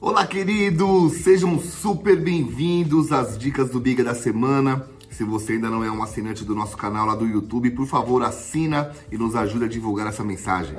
[0.00, 1.24] Olá, queridos!
[1.24, 4.88] Sejam super bem-vindos às dicas do Biga da semana.
[5.10, 8.22] Se você ainda não é um assinante do nosso canal lá do YouTube, por favor,
[8.22, 10.76] assina e nos ajude a divulgar essa mensagem.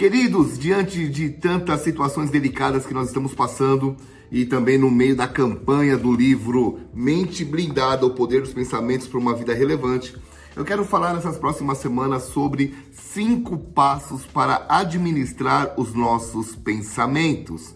[0.00, 3.94] Queridos, diante de tantas situações delicadas que nós estamos passando
[4.32, 9.18] e também no meio da campanha do livro Mente Blindada, o Poder dos Pensamentos para
[9.18, 10.16] uma Vida Relevante,
[10.56, 17.74] eu quero falar nessas próximas semanas sobre cinco passos para administrar os nossos pensamentos.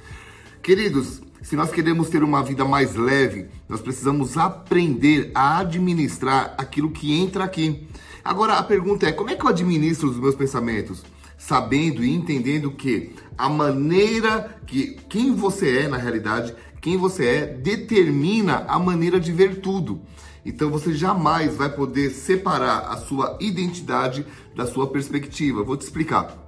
[0.62, 6.90] Queridos, se nós queremos ter uma vida mais leve, nós precisamos aprender a administrar aquilo
[6.90, 7.86] que entra aqui.
[8.24, 11.04] Agora a pergunta é: como é que eu administro os meus pensamentos?
[11.36, 17.46] Sabendo e entendendo que a maneira que quem você é na realidade, quem você é,
[17.46, 20.00] determina a maneira de ver tudo.
[20.44, 25.62] Então você jamais vai poder separar a sua identidade da sua perspectiva.
[25.62, 26.38] vou te explicar.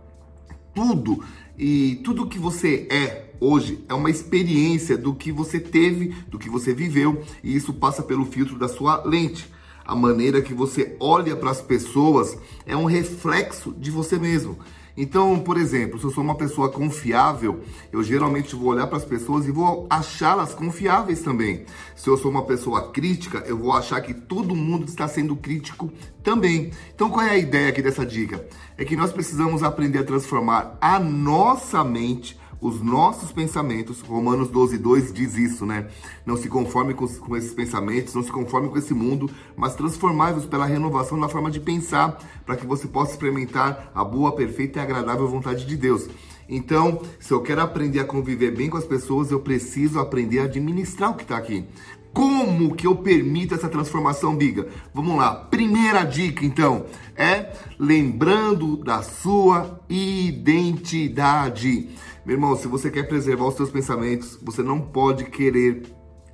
[0.75, 1.25] Tudo
[1.59, 6.50] e tudo que você é hoje é uma experiência do que você teve, do que
[6.50, 9.48] você viveu, e isso passa pelo filtro da sua lente.
[9.87, 14.59] A maneira que você olha para as pessoas é um reflexo de você mesmo.
[14.97, 17.61] Então, por exemplo, se eu sou uma pessoa confiável,
[17.93, 21.67] eu geralmente vou olhar para as pessoas e vou achá-las confiáveis também.
[21.95, 25.93] Se eu sou uma pessoa crítica, eu vou achar que todo mundo está sendo crítico
[26.23, 26.71] também.
[26.95, 28.45] Então, qual é a ideia aqui dessa dica?
[28.78, 34.01] É que nós precisamos aprender a transformar a nossa mente os nossos pensamentos.
[34.01, 35.89] Romanos 12, 2 diz isso, né?
[36.25, 40.47] Não se conforme com, com esses pensamentos, não se conforme com esse mundo, mas transformai-vos
[40.47, 44.83] pela renovação na forma de pensar, para que você possa experimentar a boa, perfeita e
[44.83, 46.09] agradável vontade de Deus.
[46.49, 50.45] Então, se eu quero aprender a conviver bem com as pessoas, eu preciso aprender a
[50.45, 51.67] administrar o que está aqui.
[52.17, 54.67] Como que eu permito essa transformação, Biga?
[54.95, 55.34] Vamos lá.
[55.34, 61.91] Primeira dica, então, é lembrando da sua identidade.
[62.27, 65.84] Meu irmão, se você quer preservar os seus pensamentos, você não pode querer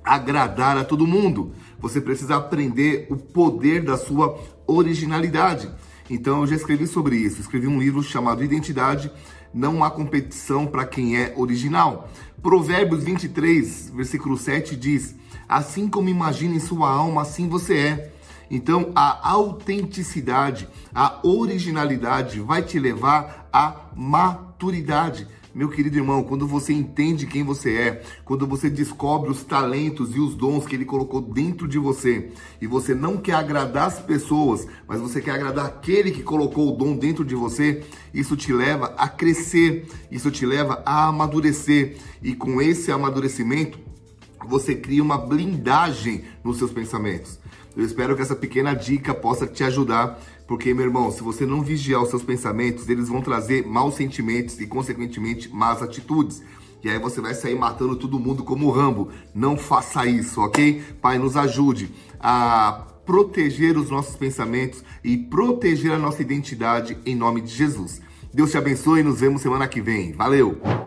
[0.03, 1.53] agradar a todo mundo.
[1.77, 5.69] Você precisa aprender o poder da sua originalidade.
[6.09, 7.39] Então eu já escrevi sobre isso.
[7.39, 9.11] Escrevi um livro chamado Identidade.
[9.53, 12.09] Não há competição para quem é original.
[12.41, 15.13] Provérbios 23, versículo 7 diz:
[15.47, 18.13] Assim como imagina em sua alma, assim você é.
[18.49, 25.27] Então, a autenticidade, a originalidade vai te levar à maturidade.
[25.55, 30.19] Meu querido irmão, quando você entende quem você é, quando você descobre os talentos e
[30.19, 34.67] os dons que ele colocou dentro de você, e você não quer agradar as pessoas,
[34.87, 38.95] mas você quer agradar aquele que colocou o dom dentro de você, isso te leva
[38.97, 43.77] a crescer, isso te leva a amadurecer, e com esse amadurecimento,
[44.47, 47.39] você cria uma blindagem nos seus pensamentos.
[47.75, 51.61] Eu espero que essa pequena dica possa te ajudar, porque, meu irmão, se você não
[51.61, 56.43] vigiar os seus pensamentos, eles vão trazer maus sentimentos e, consequentemente, más atitudes.
[56.83, 59.09] E aí você vai sair matando todo mundo como o Rambo.
[59.33, 60.83] Não faça isso, ok?
[61.01, 61.89] Pai, nos ajude
[62.19, 68.01] a proteger os nossos pensamentos e proteger a nossa identidade em nome de Jesus.
[68.33, 70.11] Deus te abençoe e nos vemos semana que vem.
[70.11, 70.82] Valeu!